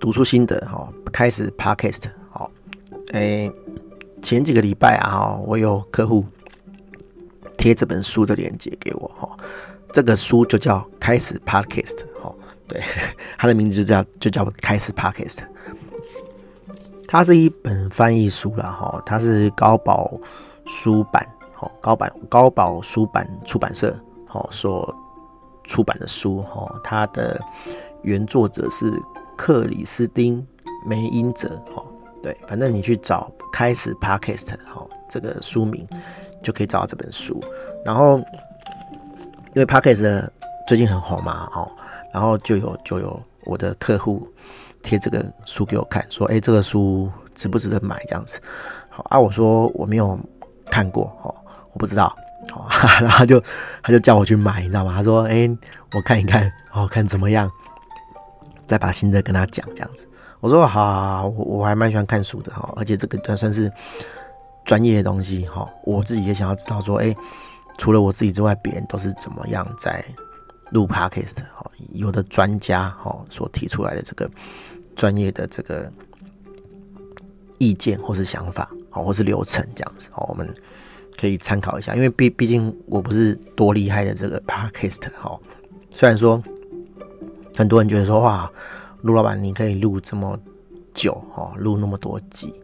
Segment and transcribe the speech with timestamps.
[0.00, 2.50] 读书心得哈，开始 Podcast 好，
[3.12, 3.50] 诶，
[4.22, 6.24] 前几个礼拜啊哈，我有客户
[7.56, 9.36] 贴这本书的链接给我哈，
[9.92, 12.32] 这个书就叫开始 Podcast 哈，
[12.68, 12.80] 对，
[13.36, 15.38] 它的名字就叫就叫开始 Podcast，
[17.08, 20.12] 它是一本翻译书啦哈，它是高宝
[20.64, 21.26] 书版
[21.58, 24.94] 哦，高版高宝书版出版社哈所
[25.64, 27.40] 出版的书哈，它的
[28.02, 28.92] 原作者是。
[29.38, 30.44] 克里斯汀
[30.84, 31.86] 梅因泽，哦，
[32.20, 34.48] 对，反正你去找开始 Podcast，
[35.08, 35.86] 这个书名
[36.42, 37.42] 就可以找到这本书。
[37.84, 38.18] 然后，
[39.54, 40.28] 因为 Podcast
[40.66, 41.70] 最近很红嘛，哈，
[42.12, 44.28] 然后就有就有我的客户
[44.82, 48.04] 贴这个书给我看，说，哎，这个书值不值得买？
[48.08, 48.40] 这样子，
[48.90, 50.18] 好啊，我说我没有
[50.68, 51.32] 看过，哈，
[51.72, 52.14] 我不知道，
[52.50, 52.68] 好，
[53.00, 53.40] 然后就
[53.82, 54.92] 他就叫我去买，你知道吗？
[54.94, 55.48] 他说，哎，
[55.94, 57.48] 我看一看，哦，看怎么样。
[58.68, 60.06] 再把心得跟他讲，这样子，
[60.40, 63.72] 我说好，我我还蛮喜欢看书的哈，而且这个算是
[64.64, 67.16] 专业的东西哈，我自己也想要知道说，哎，
[67.78, 70.04] 除了我自己之外，别人都是怎么样在
[70.70, 74.30] 录 podcast 哈，有的专家哈所提出来的这个
[74.94, 75.90] 专业的这个
[77.56, 80.52] 意见或是想法，好，或是流程这样子哦，我们
[81.18, 85.36] 可以参考一下，因为毕毕竟我不是多厉害的这个 podcast 哈，
[85.90, 86.42] 虽然说。
[87.58, 88.48] 很多人觉得说，哇，
[89.02, 90.38] 陆老板你可以录这么
[90.94, 92.54] 久哦，录那么多集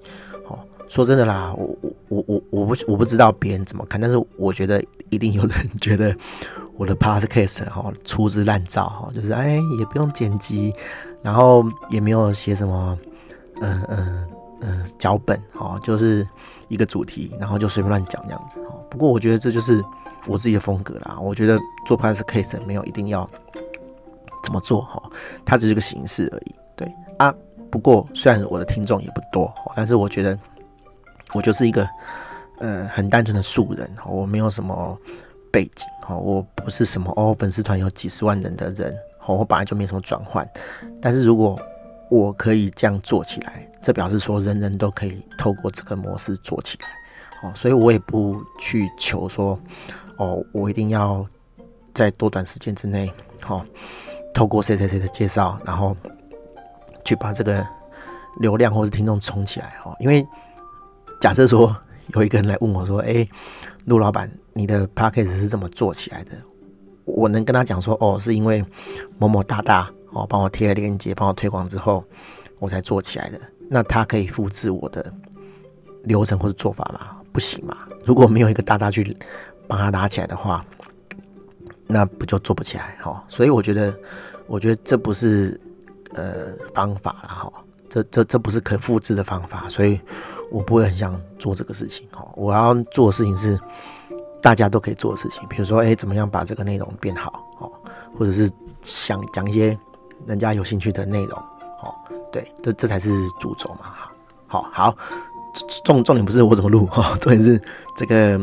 [0.46, 0.56] 哦。
[0.88, 6.14] 说真的啦，我我我我我不我不知道别人怎么看，但是我觉得一定有人觉得
[6.76, 10.72] 我的 podcast 哈粗制滥造哈，就是哎也不用剪辑，
[11.22, 12.96] 然后也没有写什么
[13.62, 14.28] 嗯嗯
[14.60, 16.24] 嗯脚本哦，就是
[16.68, 18.80] 一个主题，然后就随便乱讲这样子哦。
[18.88, 19.84] 不过我觉得这就是
[20.28, 21.18] 我自己的风格啦。
[21.20, 23.28] 我觉得做 podcast 没有一定要。
[24.44, 25.02] 怎么做哈？
[25.44, 26.54] 它只是个形式而已。
[26.76, 27.34] 对啊，
[27.70, 30.38] 不过虽然我的听众也不多，但是我觉得
[31.32, 31.88] 我就是一个
[32.58, 34.96] 呃很单纯的素人，我没有什么
[35.50, 38.96] 背景哈，我不是什么哦粉丝团有几十万人的人，
[39.26, 40.48] 我本来就没什么转换。
[41.00, 41.58] 但是如果
[42.10, 49.58] 我可以这样做起来，这表示说人人都可以透过这个模式做起来哦，所以我也不去求说
[50.16, 51.26] 哦，我一定要
[51.92, 53.64] 在多短时间之内哈。
[54.34, 55.96] 透过谁谁谁的介绍，然后
[57.04, 57.64] 去把这个
[58.40, 59.96] 流量或是听众冲起来哦。
[60.00, 60.26] 因为
[61.20, 61.74] 假设说
[62.14, 63.26] 有一个人来问我说：“哎，
[63.84, 66.32] 陆老板，你的 podcast 是怎么做起来的？”
[67.06, 68.64] 我能跟他讲说：“哦，是因为
[69.18, 72.02] 某某大大哦帮我贴了链接，帮我推广之后，
[72.58, 73.40] 我才做起来的。”
[73.70, 75.12] 那他可以复制我的
[76.02, 77.16] 流程或者做法吗？
[77.32, 77.78] 不行嘛。
[78.04, 79.16] 如果没有一个大大去
[79.68, 80.64] 帮他拉起来的话。
[81.86, 83.22] 那不就做不起来哈？
[83.28, 83.94] 所以我觉得，
[84.46, 85.60] 我觉得这不是
[86.14, 87.52] 呃方法了哈。
[87.88, 90.00] 这这这不是可复制的方法，所以
[90.50, 92.26] 我不会很想做这个事情哈。
[92.34, 93.56] 我要做的事情是
[94.42, 97.70] 大家都可以做的事情，比如说哎，怎么样把这个内容变好哦，
[98.18, 98.50] 或者是
[98.82, 99.78] 想讲一些
[100.26, 101.38] 人家有兴趣的内容
[101.82, 101.94] 哦。
[102.32, 104.12] 对，这这才是主轴嘛哈。
[104.48, 104.96] 好，好，
[105.84, 107.62] 重重点不是我怎么录哈，重点是
[107.94, 108.40] 这个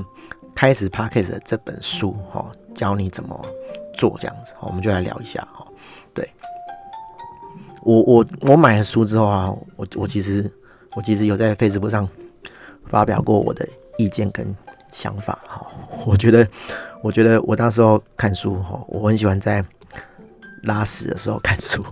[0.55, 2.49] 开始 Podcast 的这本书哈。
[2.81, 3.39] 教你怎么
[3.93, 5.63] 做这样子，我们就来聊一下哈。
[6.15, 6.27] 对，
[7.83, 10.51] 我我我买了书之后啊，我我其实
[10.95, 12.09] 我其实有在 Facebook 上
[12.87, 14.55] 发表过我的意见跟
[14.91, 15.67] 想法哈。
[16.07, 16.47] 我觉得
[17.03, 19.63] 我觉得我当时候看书哈，我很喜欢在
[20.63, 21.85] 拉屎的时候看书，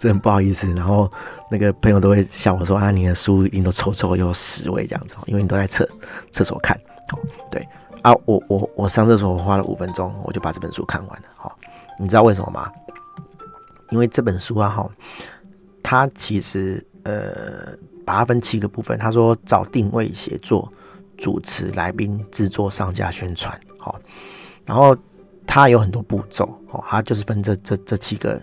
[0.00, 0.66] 真的不好意思。
[0.74, 1.08] 然后
[1.48, 5.88] 那个朋友都会笑我说啊，你的书一定都臭臭又有屎味这样子，因为你都在厕
[6.32, 6.76] 厕所看。
[7.48, 7.64] 对。
[8.02, 11.28] 啊，我我我上厕所我花了五分钟，我就把这本书看完了。
[11.36, 11.56] 好，
[11.98, 12.70] 你知道为什么吗？
[13.90, 14.90] 因为这本书啊，哈，
[15.82, 18.98] 它其实呃，把它分七个部分。
[18.98, 20.70] 他说找定位、写作、
[21.16, 23.56] 主持、来宾、制作、上架、宣传。
[23.78, 24.00] 好，
[24.66, 24.96] 然后
[25.46, 26.44] 它有很多步骤。
[26.70, 28.40] 哦，它就是分这这这七个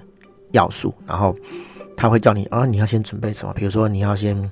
[0.51, 0.93] 要素。
[1.05, 1.35] 然后
[1.97, 3.53] 他会叫你啊，你要先准备什么？
[3.53, 4.49] 比如说你要先。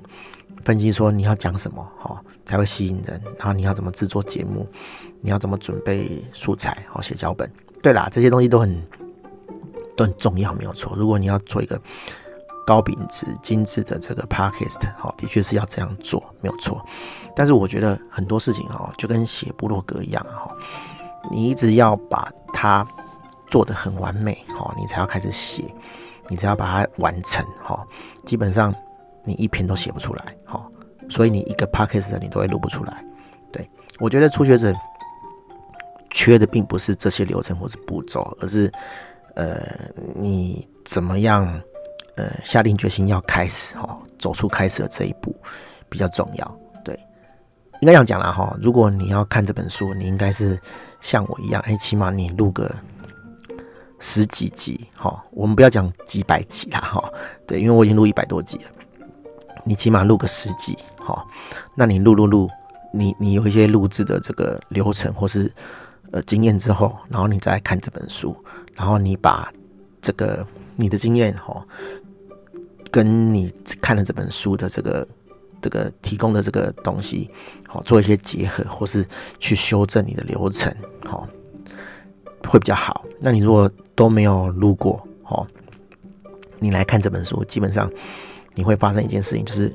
[0.64, 4.66] 分析说你要讲什么好才会吸引人，然后你要怎么制作节目，
[5.20, 7.50] 你要怎么准备素材好写脚本。
[7.82, 8.82] 对啦，这些东西都很
[9.96, 10.92] 都很重要，没有错。
[10.96, 11.80] 如果你要做一个
[12.66, 16.84] 高品质、精致的这个 podcast，好，的确是要这样做，没有错。
[17.34, 20.54] 但是我觉得很多事情哈，就跟写部落格一样哈，
[21.30, 22.86] 你一直要把它
[23.48, 25.64] 做得很完美哈，你才要开始写，
[26.28, 27.86] 你才要把它完成哈。
[28.26, 28.74] 基本上
[29.28, 30.66] 你一篇都写不出来哈，
[31.10, 33.04] 所以你一个 podcast 你都会录不出来。
[33.52, 33.68] 对，
[34.00, 34.74] 我觉得初学者
[36.10, 38.72] 缺的并不是这些流程或是步骤，而是
[39.34, 39.60] 呃，
[40.14, 41.60] 你怎么样？
[42.16, 45.32] 呃，下定决心要开始哈，走出开始的这一步
[45.88, 46.58] 比较重要。
[46.82, 46.92] 对，
[47.80, 48.58] 应该这样讲啦哈。
[48.60, 50.60] 如果你要看这本书，你应该是
[50.98, 52.74] 像我一样，哎，起码你录个
[54.00, 55.24] 十几集哈。
[55.30, 57.08] 我们不要讲几百集啦哈。
[57.46, 58.64] 对，因为我已经录一百多集了，
[59.68, 61.28] 你起码录个十集好。
[61.76, 62.48] 那你录录录，
[62.94, 65.52] 你你有一些录制的这个流程或是
[66.10, 68.34] 呃经验之后，然后你再看这本书，
[68.74, 69.52] 然后你把
[70.00, 71.62] 这个你的经验哈。
[72.90, 75.06] 跟你看了这本书的这个
[75.60, 77.30] 这个提供的这个东西，
[77.68, 79.06] 好做一些结合，或是
[79.38, 80.74] 去修正你的流程，
[81.04, 81.28] 好
[82.48, 83.04] 会比较好。
[83.20, 85.46] 那你如果都没有录过，好，
[86.58, 87.92] 你来看这本书，基本上
[88.58, 89.72] 你会发生一件事情，就是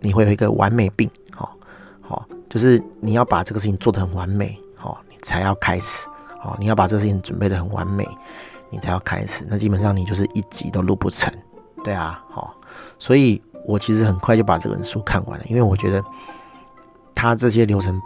[0.00, 1.56] 你会有一个完美病，好，
[2.00, 6.08] 好，就是你要把这个事情做得很完美，好，你才要开始，
[6.40, 8.04] 好，你要把这个事情准备得很完美，
[8.70, 9.46] 你才要开始。
[9.48, 11.32] 那基本上你就是一集都录不成。
[11.84, 12.52] 对啊，好，
[12.98, 16.02] 所以我其实很快就把这本书看完了，因为我觉得
[17.14, 18.02] 他这些流程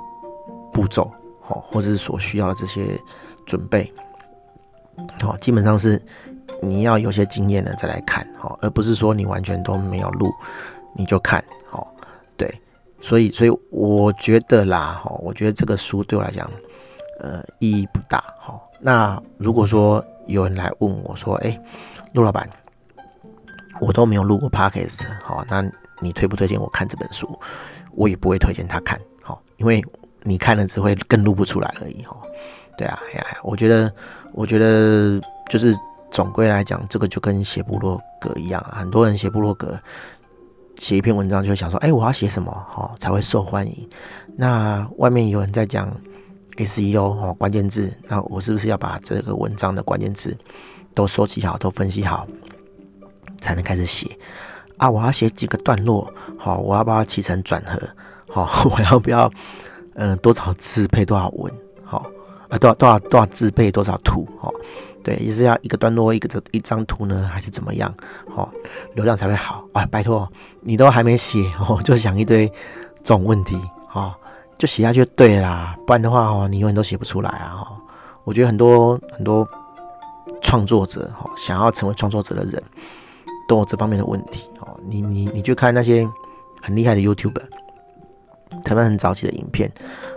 [0.75, 1.11] 步骤，
[1.41, 3.01] 好，或者是所需要的这些
[3.47, 3.91] 准备，
[5.23, 5.99] 好，基本上是
[6.61, 10.29] 你要有些经验了再来看，哦，而不是说你完全都没有录
[10.95, 11.93] 你就看，好，
[12.37, 12.53] 对，
[13.01, 16.51] 所以，所以我觉得啦，哈，我觉得这个书对我来讲，
[17.21, 21.61] 呃，意义不大，好，那如果说有人来问我说，哎，
[22.13, 22.49] 陆老板。
[23.81, 25.63] 我都没有录过 podcast，好，那
[26.01, 27.39] 你推不推荐我看这本书？
[27.93, 29.81] 我也不会推荐他看，好，因为
[30.25, 32.17] 你看了只会更录不出来而已，哈。
[32.77, 33.93] 对啊，哎呀，我觉得，
[34.33, 35.73] 我觉得就是
[36.11, 39.79] 总归来讲，这个就跟写部落格一样，很多人写部落格，
[40.79, 43.89] 写一篇文章就想说，哎，我要写什么，好才会受欢迎？
[44.37, 45.95] 那外面有人在讲
[46.57, 50.37] SEO 哦，关键字，那我是不是要把这个文章的关键字
[50.95, 52.27] 都收集好，都分析好？
[53.41, 54.19] 才能开始写
[54.79, 54.91] 啊！
[54.91, 57.81] 我要写几个段落，好，我要把它起承转合，
[58.29, 59.31] 好， 我要不要，
[59.95, 61.53] 嗯、多少字配多少文，
[61.85, 62.05] 好
[62.49, 64.53] 啊，多少多少多少字配多少图，好，
[65.09, 67.95] 对，也是要一个段落一个这一张图呢，还是怎么样，
[68.29, 68.53] 好，
[68.95, 69.87] 流量才会好啊！
[69.87, 72.47] 拜托，你都还没写哦，就想一堆
[73.03, 73.59] 这种问题，
[73.95, 74.13] 哦，
[74.59, 77.57] 就写下去就对啦，不然的话哦，你永远都写不出来啊！
[77.59, 77.81] 哦，
[78.25, 79.49] 我觉得很多很多
[80.43, 82.63] 创作者哈，想要成为创作者的人。
[83.49, 86.07] 都有这方面的问题哦，你你你去看那些
[86.61, 87.45] 很厉害的 YouTuber，
[88.63, 89.73] 他们很早期的影片，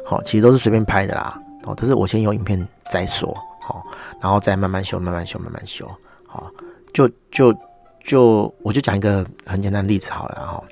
[0.05, 3.33] 好，其实都是随便拍的啦，哦，但是我先有影片再说，
[3.71, 3.85] 好，
[4.21, 5.89] 然后再慢慢修，慢慢修，慢慢修，
[6.27, 6.51] 好，
[6.93, 7.55] 就就
[8.03, 10.63] 就我就讲一个很简单的例子好了，哈，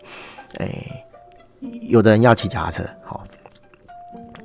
[0.59, 0.69] 哎，
[1.81, 3.23] 有的人要骑脚踏车，好，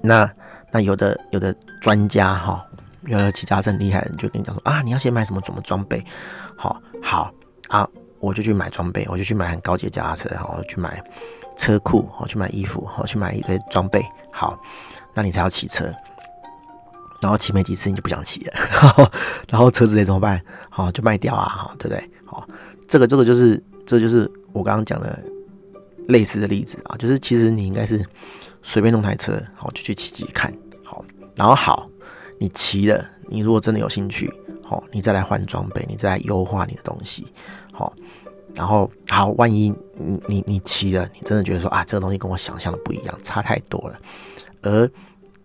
[0.01, 0.31] 那
[0.71, 2.65] 那有的有的专家哈，
[3.07, 6.05] 有的骑脚踏车厉害的人就跟你讲说啊，你要先买什么什么装备，
[6.57, 7.33] 好，好
[7.69, 7.89] 啊。
[8.21, 11.05] 我就去买装备，我就去买很高级的脚踏车，然后去买
[11.59, 14.03] 车库，我去买衣服，我去买一堆装备。
[14.33, 14.59] 好，
[15.13, 15.93] 那你才要骑车，
[17.25, 18.53] 然后骑没几次你就不想骑了，
[19.49, 20.39] 然后车子得怎么办？
[20.69, 22.11] 好，就卖掉啊，对不对？
[22.27, 22.47] 好，
[22.87, 25.19] 这个这个就是这就是我刚刚讲的
[26.09, 28.05] 类似的例子啊，就是其实你应该是
[28.63, 30.53] 随便弄台车，好就去骑骑看，
[30.85, 31.03] 好，
[31.35, 31.89] 然后好，
[32.39, 34.31] 你骑了，你如果真的有兴趣，
[34.63, 37.27] 好，你再来换装备，你再来优化你的东西。
[37.73, 37.95] 好，
[38.55, 43.99] 然后好，万一你你你骑了，你真的觉得说啊，这个东西跟我想象的不一样，差太多了，
[44.61, 44.91] 而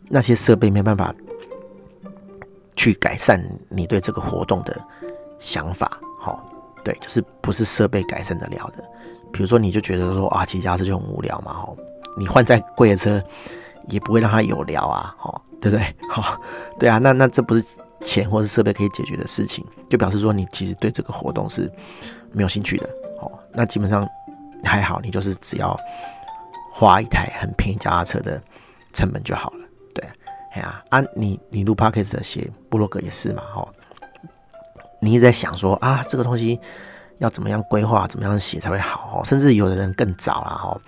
[0.10, 1.16] 那些设备没办法
[2.80, 4.74] 去改善你对这个活动的
[5.38, 6.50] 想法，好，
[6.82, 8.84] 对，就是不是设备改善得了的。
[9.34, 11.78] 比如说，你就觉得说啊，骑家车就很无聊嘛，哦，
[12.18, 13.22] 你换再贵的车
[13.90, 15.94] 也不会让它有聊啊，哈，对不对？
[16.10, 16.38] 好，
[16.80, 17.66] 对啊，那那这不是
[18.02, 21.70] 钱或是设备可以解决的事情，就表示说你其实对这个活动是。
[22.32, 22.88] 没有兴趣的
[23.22, 24.08] 哦，那基本上
[24.64, 25.76] 还好，你就是只要
[26.72, 28.40] 花一台很便宜家车的
[28.94, 29.66] 成本就好了。
[29.96, 30.08] 对，
[30.52, 33.68] 哎呀啊，你你录 Podcast 写部落格也是嘛，哦，
[35.00, 36.60] 你一直在想说啊，这个东西
[37.20, 40.80] 要怎么样规划，怎么样写才会好哦，甚至有的人更早了哈，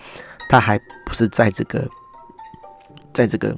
[0.49, 1.87] 他还不是在这个
[3.13, 3.55] 在这个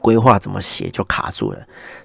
[0.00, 1.58] 规划怎么写就卡住了，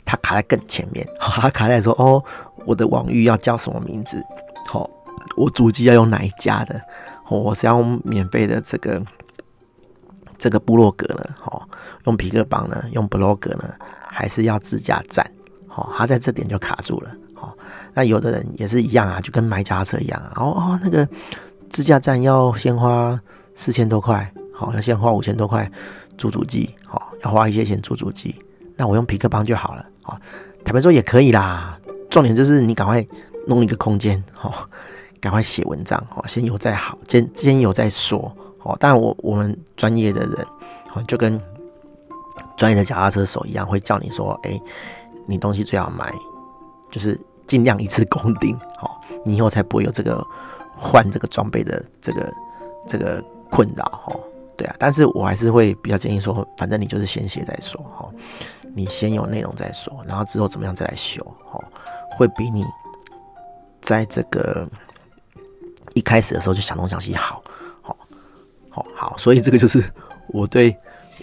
[0.05, 2.24] 他卡在更前面， 他卡在说哦，
[2.65, 4.24] 我的网域要叫什么名字？
[4.67, 4.89] 好，
[5.36, 6.81] 我主机要用哪一家的，
[7.29, 9.01] 我是要用免费的这个
[10.43, 11.63] 这个部落格呢，哦，
[12.03, 13.63] 用皮克邦呢，用部落格呢，
[14.09, 15.25] 还是要自驾站？
[15.69, 17.09] 哦，他在这点就卡住了。
[17.35, 17.57] 哦，
[17.93, 20.33] 那有的人也是一样啊，就跟买家车一样啊。
[20.35, 21.07] 哦哦，那个
[21.69, 23.17] 自驾站要先花
[23.55, 25.71] 四千多块，好，要先花五千多块
[26.17, 28.35] 租主机，好，要花一些钱租主机。
[28.75, 29.85] 那我用皮克邦就好了。
[30.03, 30.19] 哦，
[30.65, 31.79] 坦白说也可以啦。
[32.09, 33.07] 重点就是你赶快
[33.47, 34.51] 弄一个空间，哦，
[35.21, 38.35] 赶快写文章，哦，先有再好，先先有再说。
[38.63, 40.48] 哦，但我我们专业的人，
[40.93, 41.39] 哦，就跟
[42.58, 44.60] 专业的脚踏车手一样，会叫你说，哎。
[45.25, 46.13] 你东西最好买，
[46.91, 47.17] 就是
[47.48, 50.22] 尽量一次 供顶，好，你以后才不会有这个
[50.75, 52.34] 换这个装备的这个
[52.86, 54.20] 这个困扰，哦，
[54.58, 54.75] 对啊。
[54.77, 58.10] 但是我还是会比较建议说，反正你就是先写再说，哈，
[58.75, 61.58] 你先有内容再说，然后之后怎么样再来修，哈，
[62.17, 62.65] 会比你
[63.82, 64.67] 在这个
[65.93, 67.41] 一开始的时候就想东想西好，
[68.73, 69.81] 好，好，所以这个就是
[70.27, 70.75] 我对。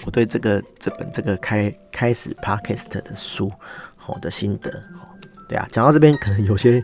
[0.07, 3.52] 我对这个这本这个开开始 Podcast 的书，
[3.97, 5.04] 好的心得，哦，
[5.47, 6.83] 对啊，讲到这边，可能有些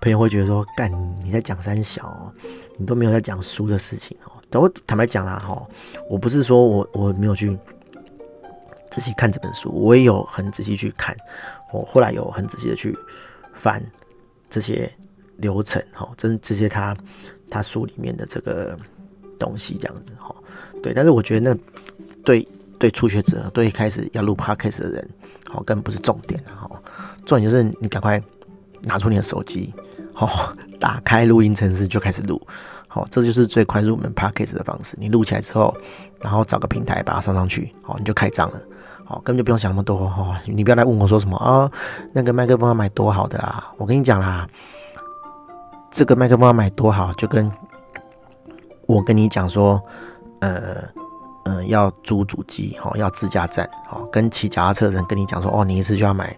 [0.00, 0.90] 朋友会觉得说，干
[1.22, 2.32] 你在讲三小哦，
[2.78, 4.32] 你都没有在讲书的事情哦。
[4.48, 5.66] 但我坦白讲啦，哈，
[6.08, 7.58] 我不是说我我没有去
[8.90, 11.14] 仔细看这本书，我也有很仔细去看，
[11.74, 12.96] 我后来有很仔细的去
[13.52, 13.84] 翻
[14.48, 14.90] 这些
[15.38, 16.96] 流程，哈，这这些他
[17.50, 18.78] 他书里面的这个
[19.38, 20.34] 东西，这样子，哈，
[20.82, 21.58] 对，但是我觉得那。
[22.24, 22.44] 对
[22.76, 25.08] 对，初学者，对一开始要录 podcast 的人，
[25.48, 26.68] 好，根本不是重点，哈，
[27.24, 28.20] 重点就是你赶快
[28.82, 29.72] 拿出你的手机，
[30.12, 32.44] 好，打开录音程式就开始录，
[32.88, 34.96] 好，这就是最快入门 podcast 的方式。
[34.98, 35.72] 你录起来之后，
[36.20, 38.60] 然后找个平台把它上上去，好，你就开张了，
[39.04, 41.70] 好，根本就不用想那么多，哈，你不要来问我说什么啊，
[42.12, 44.48] 那个麦克风要买多好的啊，我跟你讲啦，
[45.92, 47.48] 这个麦克风要买多好，就跟
[48.86, 49.82] 我跟你讲说，
[50.40, 50.82] 呃。
[51.48, 56.36] 嗯、呃，要租主机，哈，要自驾站，哈，跟骑脚踏车的人跟你讲说，哦，你一次就要买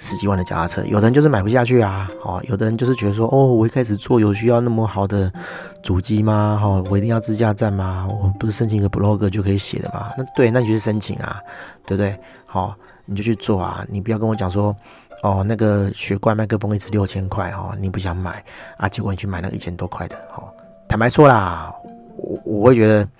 [0.00, 5.32] 十几万的脚踏车，有的人就是买不下去啊，哦，有的人就是觉得说，哦，我一开始做有需要那么好的
[5.80, 6.58] 主机吗？
[6.60, 8.08] 哈，我一定要自驾站吗？
[8.10, 10.10] 我不是申请一个 blog 就可以写的吗？
[10.18, 11.40] 那对，那你就去申请啊，
[11.86, 12.18] 对不对？
[12.44, 12.74] 好，
[13.04, 14.74] 你就去做啊，你不要跟我讲说，
[15.22, 18.44] 哦，那个雪怪麦克风一次六千块，哈，你不想买
[18.76, 20.42] 啊，结果你去买那个一千多块的，哈，
[20.88, 21.74] 坦白说啦，
[22.16, 23.08] 我我会觉得。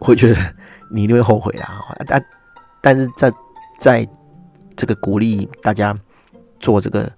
[0.00, 0.40] 会觉得
[0.90, 2.24] 你一定会后悔啦，但
[2.80, 3.30] 但是在
[3.78, 4.08] 在
[4.74, 5.94] 这个鼓励大家
[6.58, 7.12] 做这个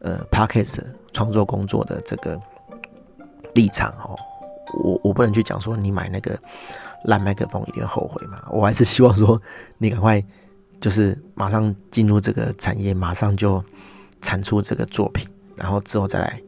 [0.00, 0.80] 呃 Podcast
[1.14, 2.38] 创作工作的这个
[3.54, 4.14] 立场哦，
[4.84, 6.38] 我我不能去讲说你买那个
[7.04, 9.40] 烂麦克风一定会后悔嘛，我还是希望说
[9.78, 10.22] 你赶快
[10.78, 13.64] 就是马上进入这个产业，马上就
[14.20, 15.26] 产出这个作品，
[15.56, 16.38] 然后之后再来。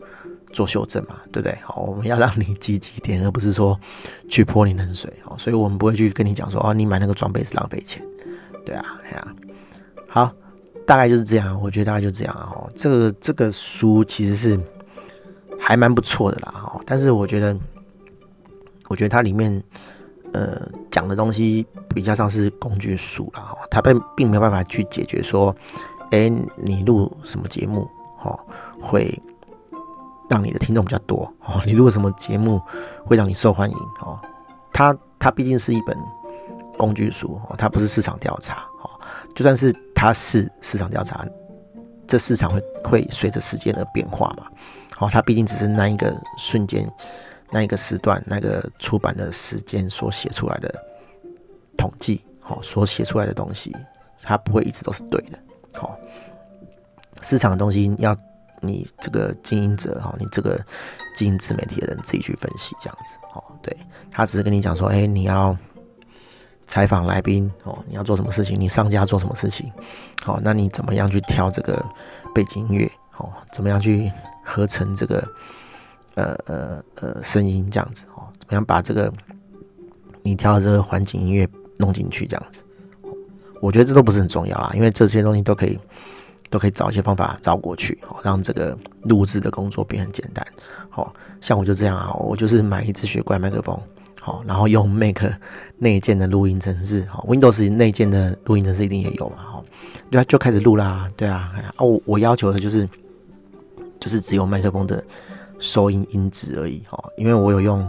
[0.52, 1.56] 做修正嘛，对不对？
[1.62, 3.78] 好，我们要让你积极点，而不是说
[4.28, 5.12] 去泼你冷水。
[5.24, 8.02] 哦，所以我们不会去跟你讲说，哦，你买那个装备是浪费钱，
[8.64, 9.34] 对啊，哎呀，
[10.08, 10.32] 好，
[10.86, 11.60] 大概就是这样。
[11.62, 12.70] 我觉得大概就这样哦。
[12.74, 14.58] 这个这个书其实是
[15.60, 16.80] 还蛮不错的啦，哈。
[16.86, 17.56] 但是我觉得，
[18.88, 19.62] 我觉得它里面
[20.32, 23.58] 呃讲的东西比较像是工具书啦，哈。
[23.70, 25.54] 它并并没有办法去解决说，
[26.10, 27.86] 哎，你录什么节目，
[28.16, 28.38] 哈，
[28.80, 29.12] 会。
[30.28, 31.62] 让你的听众比较多哦。
[31.64, 32.60] 你录什么节目
[33.04, 34.18] 会让你受欢迎哦？
[34.72, 35.96] 它它毕竟是一本
[36.76, 38.90] 工具书哦，它不是市场调查哦。
[39.34, 41.26] 就算是它是市场调查，
[42.06, 44.46] 这市场会会随着时间而变化嘛？
[44.98, 46.88] 哦，它毕竟只是那一个瞬间、
[47.50, 50.72] 那一个时段、那个出版的时间所写出来的
[51.76, 53.74] 统计哦，所写出来的东西，
[54.22, 55.38] 它不会一直都是对的
[55.80, 55.96] 哦。
[57.22, 58.16] 市场的东西要。
[58.60, 60.60] 你这个经营者哈，你这个
[61.14, 63.42] 经营自媒体的人自己去分析这样子哦。
[63.62, 63.76] 对，
[64.10, 65.56] 他只是跟你讲说，哎，你要
[66.66, 69.72] 采访来宾哦，你要做什么事情，你上架做什么事情，
[70.22, 71.84] 好，那你怎么样去挑这个
[72.34, 73.32] 背景音乐哦？
[73.52, 74.10] 怎么样去
[74.44, 75.28] 合成这个
[76.14, 78.28] 呃呃呃声音这样子哦？
[78.38, 79.12] 怎么样把这个
[80.22, 82.62] 你挑的这个环境音乐弄进去这样子？
[83.60, 85.78] 我觉得这都不是很重要啦，因为这些东西都可以。
[86.50, 90.46] 都可以找一些方法找过去，哦，让这个录制的工作变很简单。
[90.88, 93.78] 好，像我就这样啊，我就是买一支雪怪麦克风，
[94.20, 95.22] 好，然后用 Mac
[95.76, 99.64] 内建的录音程式，好，Windows 内建的录音程式一定也有嘛，好，
[100.10, 102.88] 对啊，就开始录啦，对啊，啊，我我要求的就是
[104.00, 105.04] 就是只有麦克风的
[105.58, 107.88] 收音音质而已，哈，因为我有用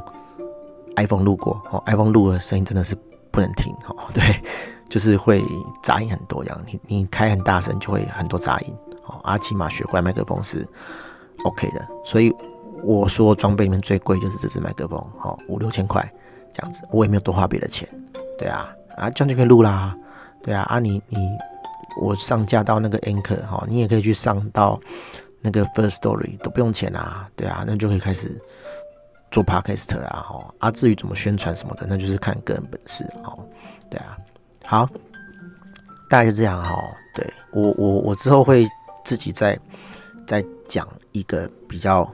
[0.96, 2.96] iPhone 录过，哦，iPhone 录的声音真的是
[3.32, 4.24] 不能听，哈，对。
[4.89, 5.43] 就是会
[5.84, 8.74] 杂音很多，这样你你开很大声就会很多杂音。
[9.05, 9.19] 哦。
[9.24, 10.67] 阿奇玛雪怪麦克风是
[11.43, 12.34] OK 的，所以
[12.84, 16.01] 我说装备里面最贵就是这支麦克风，哦，五六千块
[16.53, 17.88] 这样子，我也没有多花别的钱，
[18.38, 19.96] 对啊，啊这样就可以录啦，
[20.41, 21.17] 对啊，啊你你
[22.01, 24.79] 我上架到那个 Anchor 哈，你也可以去上到
[25.41, 28.41] 那个 First Story 都不用钱啊，对啊，那就可以开始
[29.31, 33.38] 做 Podcast 啦，哈，啊至于怎么宣传什么的，那就是看个人本事，哦，
[33.89, 34.17] 对啊，
[34.70, 34.88] 好，
[36.08, 36.80] 大概就这样哈，
[37.16, 38.68] 对我我我之后会
[39.04, 39.58] 自己再
[40.28, 42.08] 再讲一个比较。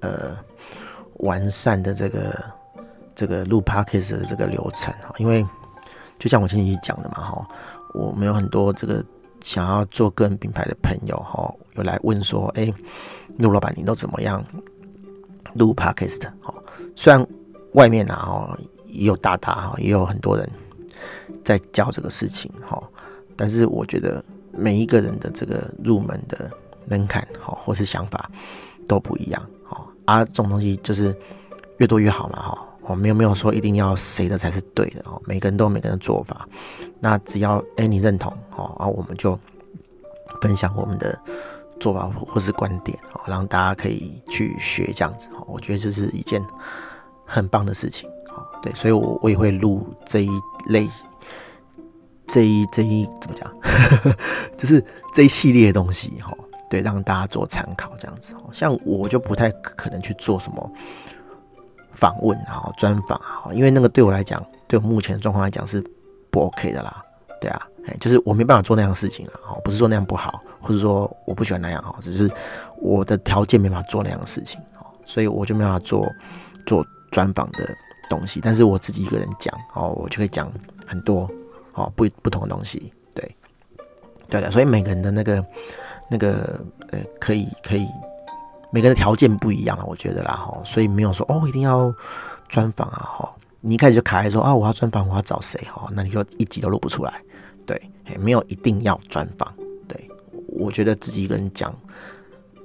[0.00, 0.36] 呃，
[1.20, 2.38] 完善的这个
[3.14, 5.42] 这个录 podcast 的这个流程哈，因为
[6.18, 7.48] 就像我前几期讲的嘛哈，
[7.94, 9.02] 我们有很多这个
[9.40, 12.70] 想要做个人品牌的朋友哈，有来问说，哎，
[13.38, 14.44] 陆老板你都怎么样
[15.54, 16.52] 录 podcast 哈？
[16.94, 17.26] 虽然
[17.72, 20.46] 外面啊哈也有大大哈，也有很多人
[21.44, 22.82] 在教这个事情哈，
[23.36, 26.50] 但是我觉得每一个人的这个入门的
[26.86, 28.30] 门槛哈，或是想法
[28.86, 29.42] 都不一样。
[30.04, 31.16] 啊，这种东西就是
[31.78, 36.46] 越多越好嘛，哈，我没有没有说一定要谁的才是对的哦，每个人都有每个人的做法，
[37.00, 39.38] 那只要哎你认同哦，啊我们就
[40.42, 41.18] 分享我们的
[41.80, 46.44] 做法或是观点哦，让大家可以去学这样子哦，我觉得这是一件
[47.24, 48.06] 很棒的事情。
[48.36, 50.30] 哦，对，所以我我也会录这一
[50.66, 50.88] 类
[52.26, 53.52] 这一这一怎么讲，
[54.56, 56.32] 就是这一系列的东西哈。
[56.70, 58.34] 对，让大家做参考，这样子。
[58.50, 60.72] 像我就不太可能去做什么
[61.92, 65.84] 访问啊、专访啊，因为那个对我来讲，对我目前的状况来讲是
[66.30, 67.04] 不 OK 的啦。
[67.40, 69.54] 对啊，哎，就是我没办法做那样的事情啊。
[69.62, 72.28] 不是说那样不好，或者说我不喜欢那样哈，只是
[72.78, 74.60] 我的条件没办法做那样的事情，
[75.04, 76.10] 所以我就没办法做
[76.66, 77.68] 做专访的
[78.08, 78.40] 东西。
[78.42, 80.50] 但是我自己一个人讲哦，我就可以讲
[80.86, 81.30] 很多
[81.72, 82.92] 哦不不同的东西。
[83.14, 83.36] 对，
[84.28, 85.44] 对的，所以每个人的那个。
[86.10, 87.88] 那个呃，可以可以，
[88.70, 91.92] 每个人的条件不一样啊，我觉得啦哈，所以没有说哦一定要
[92.46, 97.22] 专访啊哈，你一开始就卡在说啊我要专访，我要找谁哈，那你就一集都录不出来，
[97.64, 99.50] 对，没有一定要专访，
[99.88, 100.06] 对，
[100.48, 101.74] 我觉得自己一个人讲，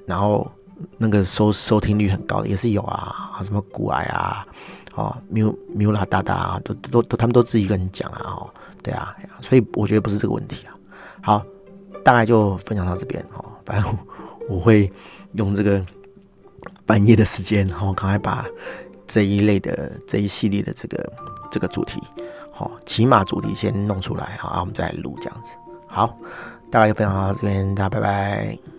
[0.06, 0.52] 然后
[0.98, 4.46] 那个收收听率很高的也是有啊，什么古癌啊，
[4.96, 10.76] 哦，缪缪拉大大啊，都都都他们都自己一个人讲啊，哦，对啊，所以我觉得不是这个问题啊，
[11.22, 11.46] 好。
[12.02, 13.98] 大概就分享到这边哦，反正
[14.48, 14.92] 我会
[15.34, 15.86] 用这个
[16.86, 18.46] 半夜的时间，然后赶快把
[19.06, 21.14] 这一类的这一系列的这个
[21.52, 22.02] 这个主题，
[22.54, 25.58] 好，起码主题先弄出来，好，然后我们再录这样子。
[25.88, 26.18] 好，
[26.72, 28.79] 大概就分享到这边，大家拜拜。